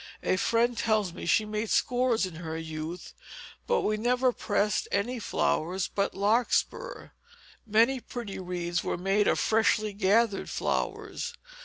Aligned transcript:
A 0.23 0.35
friend 0.35 0.75
tells 0.75 1.13
me 1.13 1.27
she 1.27 1.45
made 1.45 1.69
scores 1.69 2.25
in 2.25 2.37
her 2.37 2.57
youth; 2.57 3.13
but 3.67 3.81
we 3.81 3.97
never 3.97 4.31
pressed 4.31 4.87
any 4.91 5.19
flowers 5.19 5.87
but 5.87 6.15
larkspur. 6.15 7.11
Many 7.67 7.99
pretty 7.99 8.39
wreaths 8.39 8.83
were 8.83 8.97
made 8.97 9.27
of 9.27 9.37
freshly 9.37 9.93
gathered 9.93 10.49
flowers. 10.49 11.35